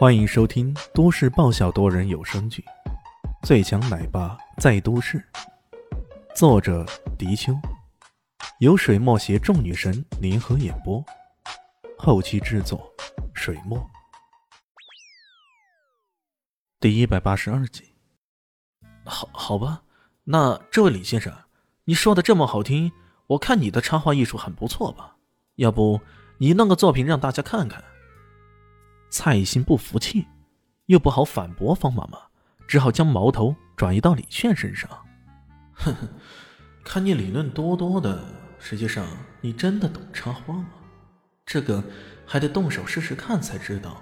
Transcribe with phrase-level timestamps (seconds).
[0.00, 2.64] 欢迎收听都市爆笑多人有声剧
[3.46, 5.18] 《最强奶爸在都市》，
[6.34, 6.86] 作者：
[7.18, 7.52] 迪秋，
[8.60, 11.04] 由水墨携众女神联合演播，
[11.98, 12.90] 后期制作：
[13.34, 13.78] 水墨。
[16.80, 17.84] 第一百八十二集。
[19.04, 19.82] 好，好吧，
[20.24, 21.30] 那这位李先生，
[21.84, 22.90] 你说的这么好听，
[23.26, 25.16] 我看你的插画艺术很不错吧？
[25.56, 26.00] 要不
[26.38, 27.84] 你弄个作品让大家看看？
[29.10, 30.26] 蔡心不服气，
[30.86, 32.18] 又不好反驳方妈妈，
[32.66, 34.88] 只好将矛头转移到李炫身上。
[35.74, 36.08] 哼哼，
[36.84, 38.24] 看你理论多多的，
[38.58, 39.04] 实际上
[39.40, 40.68] 你真的懂插花吗？
[41.44, 41.82] 这个
[42.24, 44.00] 还得动手试试看才知道，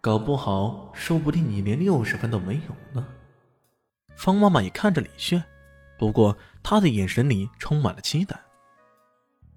[0.00, 3.06] 搞不好说不定你连六十分都没有呢。
[4.16, 5.42] 方妈妈也看着李炫，
[5.98, 8.38] 不过她的眼神里充满了期待。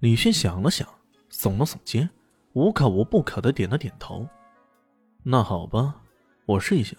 [0.00, 0.88] 李炫想了想，
[1.30, 2.08] 耸了耸肩，
[2.54, 4.26] 无可无不可的点了点头。
[5.26, 5.96] 那好吧，
[6.44, 6.94] 我试一下。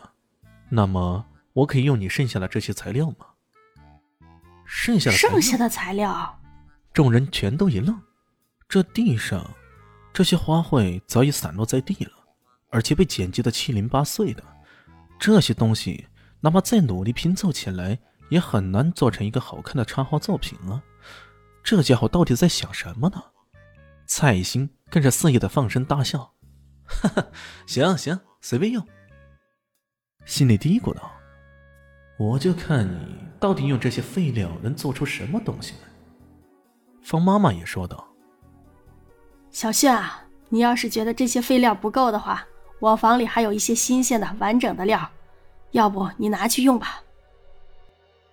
[0.70, 3.28] 那么，我可以用你剩下的这些材料吗？
[4.66, 6.40] 剩下的剩下的材料，
[6.92, 8.02] 众人全都一愣。
[8.67, 9.48] 这地上，
[10.12, 12.12] 这些花卉早已散落在地了，
[12.72, 14.44] 而且被剪辑的七零八碎的。
[15.20, 16.08] 这些东西，
[16.42, 20.82] 哪怕再努力拼凑起来，也很难做成一个好看的插画作品啊！
[21.64, 23.23] 这家伙到底在想什么呢？
[24.08, 26.34] 蔡兴更是肆意的放声大笑。
[27.02, 27.28] 哈哈，
[27.66, 28.86] 行行，随便用。
[30.25, 31.11] 心里嘀咕道
[32.17, 35.89] ：“我就看你到底用这些废料能做出什么东西来。”
[37.03, 38.08] 方妈妈也说道
[39.52, 42.47] ：“小炫啊，你要是觉得这些废料不够的话，
[42.80, 45.08] 我房里还有一些新鲜的、完整的料，
[45.72, 47.02] 要不你拿去用吧。”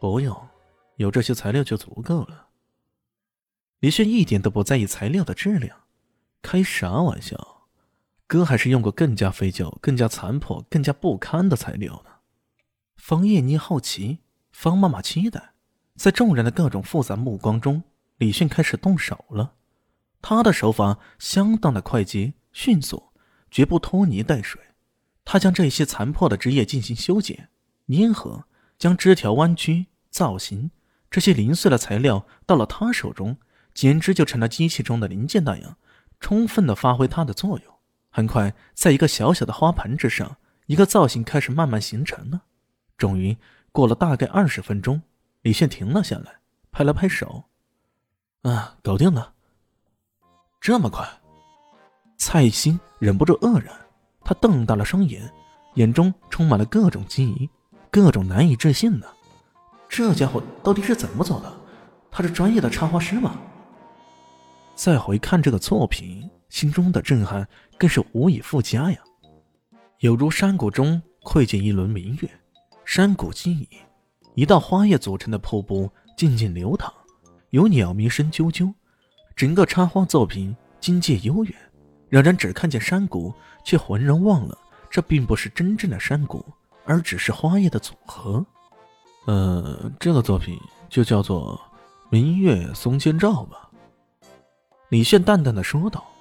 [0.00, 0.48] 不用，
[0.96, 2.48] 有这些材料就足够了。
[3.80, 5.76] 李炫一点都不在意材料的质量，
[6.40, 7.51] 开啥玩笑？
[8.32, 12.12] 哥还是用过更加废旧、更加残破、更加不堪的材料呢。
[12.96, 14.20] 方叶妮好奇，
[14.52, 15.52] 方妈妈期待，
[15.96, 17.82] 在众人的各种复杂目光中，
[18.16, 19.52] 李迅开始动手了。
[20.22, 23.10] 他的手法相当的快捷、迅速，
[23.50, 24.58] 绝不拖泥带水。
[25.26, 27.50] 他将这些残破的枝叶进行修剪、
[27.88, 28.46] 粘合，
[28.78, 30.70] 将枝条弯曲、造型
[31.10, 33.36] 这些零碎的材料到了他手中，
[33.74, 35.76] 简直就成了机器中的零件那样，
[36.18, 37.71] 充分的发挥它的作用。
[38.14, 40.36] 很快，在一个小小的花盆之上，
[40.66, 42.42] 一个造型开始慢慢形成了。
[42.98, 43.38] 终于，
[43.72, 45.00] 过了大概二十分钟，
[45.40, 46.40] 李炫停了下来，
[46.70, 47.44] 拍了拍手
[48.44, 49.32] ：“啊，搞定了！
[50.60, 51.08] 这么快？”
[52.18, 53.74] 蔡兴忍不住愕然，
[54.22, 55.32] 他瞪大了双眼，
[55.76, 57.48] 眼中充满了各种惊疑，
[57.90, 59.06] 各种难以置信呢。
[59.88, 61.50] 这家伙到底是怎么做的？
[62.10, 63.38] 他是专业的插花师吗？
[64.74, 66.30] 再回看这个作品。
[66.52, 67.48] 心中的震撼
[67.78, 68.98] 更是无以复加呀，
[70.00, 72.30] 有如山谷中窥见一轮明月，
[72.84, 73.66] 山谷静谧，
[74.34, 76.92] 一道花叶组成的瀑布静静流淌，
[77.50, 78.70] 有鸟鸣声啾啾，
[79.34, 81.54] 整个插画作品境界悠远，
[82.10, 83.32] 让人只看见山谷，
[83.64, 84.56] 却浑然忘了
[84.90, 86.44] 这并不是真正的山谷，
[86.84, 88.44] 而只是花叶的组合。
[89.24, 91.58] 呃，这个作品就叫做
[92.10, 93.70] 《明月松间照》吧。
[94.90, 96.11] 李炫淡淡的说道。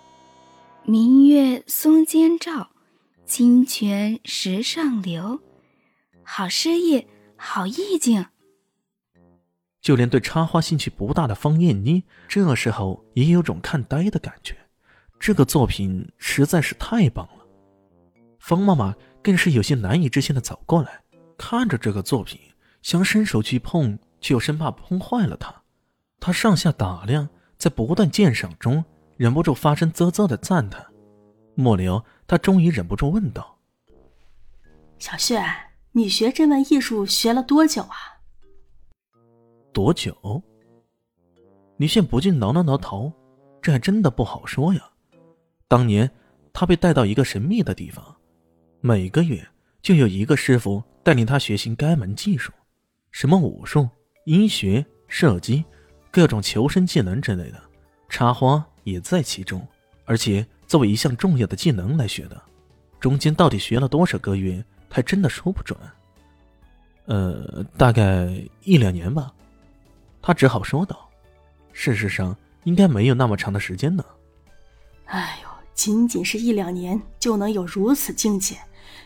[0.84, 2.72] 明月松间照，
[3.24, 5.40] 清泉石上流，
[6.24, 7.06] 好诗意，
[7.38, 8.26] 好意境。
[9.80, 14.58] 就连对插花兴趣不大的方艳妮，这时候也有种看呆的感觉。
[15.20, 17.46] 这个作品实在是太棒了。
[18.40, 21.04] 方妈妈更是有些难以置信的走过来，
[21.38, 22.40] 看着这个作品，
[22.82, 25.62] 想伸手去碰，却又生怕碰坏了它。
[26.20, 28.84] 她上下打量，在不断鉴赏中。
[29.22, 30.84] 忍不住发声啧啧的赞叹，
[31.54, 33.56] 末了，他终于忍不住问道
[34.98, 35.46] ：“小炫，
[35.92, 38.18] 你学这门艺术学了多久啊
[39.72, 40.42] ？”“多久？”
[41.78, 43.14] 李炫不禁挠了挠头，
[43.62, 44.82] 这还真的不好说呀。
[45.68, 46.10] 当年
[46.52, 48.04] 他被带到一个神秘的地方，
[48.80, 49.48] 每个月
[49.84, 52.52] 就有一个师傅带领他学习该门技术，
[53.12, 53.88] 什么武术、
[54.26, 55.64] 医学、射击，
[56.10, 57.62] 各种求生技能之类的，
[58.10, 58.66] 插花。
[58.84, 59.66] 也在其中，
[60.06, 62.42] 而且作为一项重要的技能来学的，
[63.00, 65.78] 中间到底学了多少个月，还真的说不准。
[67.06, 68.28] 呃，大概
[68.64, 69.34] 一两年吧，
[70.22, 71.10] 他只好说道。
[71.74, 74.06] 事实上，应该没有那么长的时间呢。
[75.06, 78.58] 哎呦，仅仅是一两年就能有如此境界，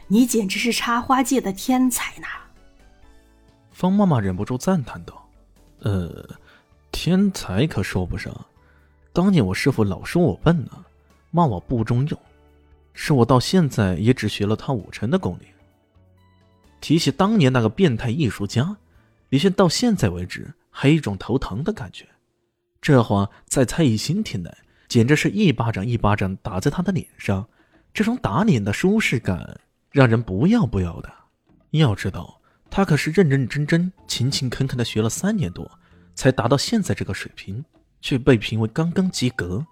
[0.07, 2.27] 你简直是插花界的天才呢！
[3.71, 5.27] 方妈妈忍不住赞叹道
[5.81, 6.27] ：“呃，
[6.91, 8.33] 天才可说不上。”
[9.15, 10.71] 当年我师傅老说我笨呢，
[11.31, 12.19] 骂我不中用，
[12.93, 15.45] 是我到现在也只学了他五成的功力。
[16.81, 18.75] 提起当年那个变态艺术家，
[19.29, 22.05] 李炫到现在为止还有一种头疼的感觉。
[22.81, 24.53] 这话在蔡艺兴听来，
[24.89, 27.47] 简直是一巴掌一巴掌打在他的脸上。
[27.93, 29.61] 这种打脸的舒适感，
[29.91, 31.09] 让人不要不要的。
[31.71, 35.71] 要知道，他可是认认真真、勤勤恳恳的学了三年多，
[36.15, 37.63] 才达到现在这个水平，
[38.05, 39.65] 却被评为刚刚及格。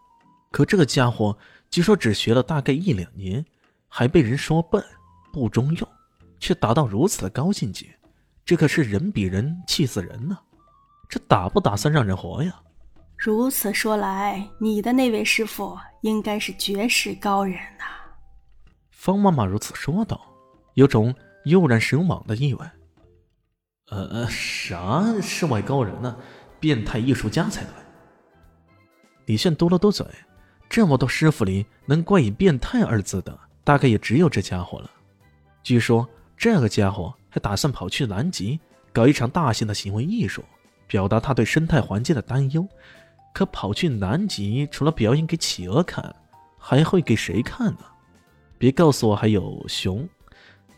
[0.51, 1.37] 可这个家伙
[1.69, 3.45] 据说只学了大概一两年，
[3.87, 4.83] 还被人说笨、
[5.31, 5.87] 不中用，
[6.39, 7.85] 却达到如此的高境界，
[8.43, 10.35] 这可是人比人气死人呢！
[11.07, 12.59] 这打不打算让人活呀？
[13.15, 17.85] 如此说来，你的那位师傅应该是绝世高人呐。
[18.89, 20.19] 方妈妈如此说道，
[20.73, 21.13] 有种
[21.45, 22.65] 悠然神往的意味。
[23.91, 26.17] 呃呃，啥世外高人呢？
[26.59, 27.82] 变态艺术家才对。
[29.25, 30.05] 李炫嘟了嘟嘴，
[30.69, 34.89] 这么多师傅里，能冠以“变态”二字的，大概也只有这家伙了。
[35.61, 38.59] 据说这个家伙还打算跑去南极
[38.91, 40.43] 搞一场大型的行为艺术，
[40.87, 42.67] 表达他对生态环境的担忧。
[43.33, 46.15] 可跑去南极，除了表演给企鹅看，
[46.57, 47.79] 还会给谁看呢？
[48.59, 50.07] 别告诉我还有熊，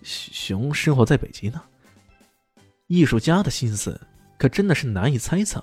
[0.04, 1.62] 熊生活在北极呢。
[2.88, 4.00] 艺术家的心思
[4.38, 5.62] 可真的是难以猜测。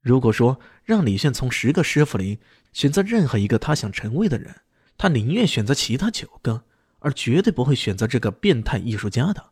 [0.00, 2.38] 如果说让李炫从十个师傅里
[2.72, 4.54] 选择任何一个他想成为的人，
[4.96, 6.64] 他宁愿选择其他九个，
[7.00, 9.50] 而绝对不会选择这个变态艺术家的。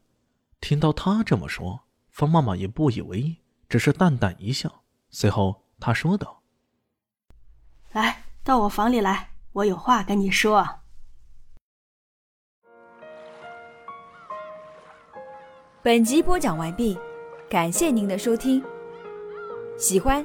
[0.60, 3.37] 听到他这么说，方妈妈也不以为意，
[3.69, 6.43] 只是淡淡一笑，随后她说道
[7.92, 10.66] ：“来到我房里来，我有话跟你说。”
[15.82, 16.99] 本集播讲完毕，
[17.49, 18.64] 感谢您的收听。
[19.78, 20.25] 喜欢